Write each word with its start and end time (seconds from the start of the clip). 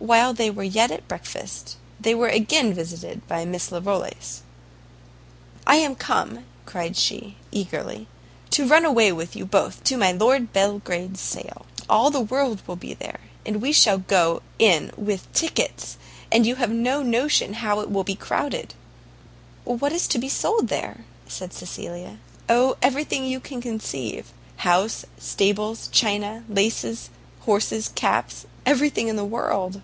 While 0.00 0.34
they 0.34 0.50
were 0.50 0.62
yet 0.64 0.90
at 0.90 1.08
breakfast, 1.08 1.78
they 1.98 2.14
were 2.14 2.28
again 2.28 2.74
visited 2.74 3.26
by 3.26 3.46
Miss 3.46 3.72
Larolles. 3.72 4.42
"I 5.66 5.76
am 5.76 5.94
come," 5.94 6.44
cried 6.66 6.94
she, 6.94 7.38
eagerly, 7.50 8.06
"to 8.50 8.66
run 8.68 8.84
away 8.84 9.12
with 9.12 9.34
you 9.34 9.46
both 9.46 9.82
to 9.84 9.96
my 9.96 10.12
Lord 10.12 10.52
Belgrade's 10.52 11.22
sale. 11.22 11.64
All 11.88 12.10
the 12.10 12.20
world 12.20 12.60
will 12.66 12.76
be 12.76 12.92
there; 12.92 13.18
and 13.46 13.62
we 13.62 13.72
shall 13.72 13.96
go 13.96 14.42
in 14.58 14.90
with 14.94 15.32
tickets, 15.32 15.96
and 16.30 16.44
you 16.44 16.56
have 16.56 16.68
no 16.68 17.02
notion 17.02 17.54
how 17.54 17.80
it 17.80 17.90
will 17.90 18.04
be 18.04 18.14
crowded." 18.14 18.74
"What 19.64 19.90
is 19.92 20.06
to 20.08 20.18
be 20.18 20.28
sold 20.28 20.68
there?" 20.68 21.06
said 21.26 21.54
Cecilia. 21.54 22.18
"Oh, 22.46 22.76
every 22.82 23.04
thing 23.04 23.24
you 23.24 23.40
can 23.40 23.62
conceive; 23.62 24.34
house, 24.56 25.06
stables, 25.18 25.88
china, 25.92 26.44
laces, 26.46 27.08
horses, 27.40 27.88
caps, 27.88 28.44
everything 28.66 29.08
in 29.08 29.16
the 29.16 29.24
world." 29.24 29.80